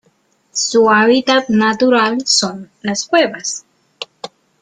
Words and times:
Su 0.51 0.89
hábitat 0.89 1.49
natural 1.49 2.23
son: 2.25 2.71
las 2.81 3.05
cuevas 3.05 3.65